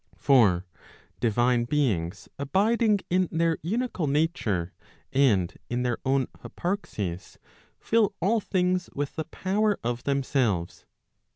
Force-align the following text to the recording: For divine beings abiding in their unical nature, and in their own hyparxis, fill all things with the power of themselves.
For 0.17 0.65
divine 1.19 1.65
beings 1.65 2.27
abiding 2.39 3.01
in 3.11 3.27
their 3.31 3.57
unical 3.57 4.09
nature, 4.09 4.73
and 5.13 5.55
in 5.69 5.83
their 5.83 5.99
own 6.03 6.25
hyparxis, 6.39 7.37
fill 7.79 8.15
all 8.19 8.39
things 8.41 8.89
with 8.95 9.15
the 9.15 9.25
power 9.25 9.77
of 9.83 10.05
themselves. 10.05 10.85